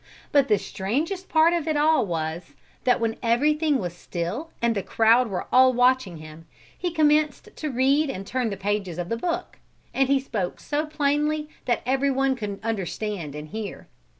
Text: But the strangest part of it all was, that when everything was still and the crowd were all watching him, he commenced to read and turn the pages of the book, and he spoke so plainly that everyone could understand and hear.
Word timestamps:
But 0.31 0.47
the 0.47 0.57
strangest 0.57 1.29
part 1.29 1.53
of 1.53 1.67
it 1.67 1.77
all 1.77 2.07
was, 2.07 2.55
that 2.85 2.99
when 2.99 3.17
everything 3.21 3.77
was 3.77 3.95
still 3.95 4.49
and 4.59 4.73
the 4.75 4.81
crowd 4.81 5.27
were 5.27 5.45
all 5.51 5.73
watching 5.73 6.17
him, 6.17 6.47
he 6.75 6.89
commenced 6.89 7.49
to 7.57 7.69
read 7.69 8.09
and 8.09 8.25
turn 8.25 8.49
the 8.49 8.57
pages 8.57 8.97
of 8.97 9.09
the 9.09 9.15
book, 9.17 9.59
and 9.93 10.09
he 10.09 10.19
spoke 10.19 10.59
so 10.59 10.87
plainly 10.87 11.49
that 11.65 11.83
everyone 11.85 12.35
could 12.35 12.59
understand 12.63 13.35
and 13.35 13.49
hear. 13.49 13.87